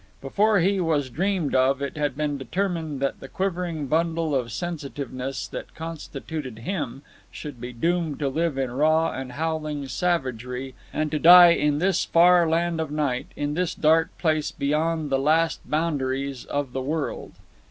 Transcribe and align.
Before 0.19 0.61
he 0.61 0.79
was 0.79 1.11
dreamed 1.11 1.53
of, 1.53 1.79
it 1.79 1.95
had 1.95 2.17
been 2.17 2.35
determined 2.35 3.01
that 3.01 3.19
the 3.19 3.27
quivering 3.27 3.85
bundle 3.85 4.33
of 4.33 4.51
sensitiveness 4.51 5.47
that 5.49 5.75
constituted 5.75 6.57
him 6.57 7.03
should 7.29 7.61
be 7.61 7.71
doomed 7.71 8.17
to 8.17 8.27
live 8.27 8.57
in 8.57 8.71
raw 8.71 9.11
and 9.11 9.33
howling 9.33 9.87
savagery, 9.89 10.73
and 10.91 11.11
to 11.11 11.19
die 11.19 11.51
in 11.51 11.77
this 11.77 12.03
far 12.03 12.49
land 12.49 12.81
of 12.81 12.89
night, 12.89 13.27
in 13.35 13.53
this 13.53 13.75
dark 13.75 14.17
place 14.17 14.49
beyond 14.49 15.11
the 15.11 15.19
last 15.19 15.61
boundaries 15.69 16.45
of 16.45 16.73
the 16.73 16.81
world. 16.81 17.33